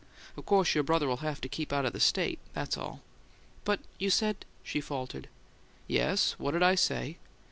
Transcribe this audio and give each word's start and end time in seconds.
Of 0.35 0.47
course 0.47 0.73
your 0.73 0.83
brother'll 0.83 1.17
have 1.17 1.41
to 1.41 1.47
keep 1.47 1.71
out 1.71 1.85
o' 1.85 1.91
this 1.91 2.05
state; 2.05 2.39
that's 2.53 2.75
all." 2.75 3.01
"But 3.63 3.81
you 3.99 4.09
said" 4.09 4.45
she 4.63 4.81
faltered. 4.81 5.29
"Yes. 5.87 6.31
What'd 6.39 6.63
I 6.63 6.73
say?" 6.73 7.17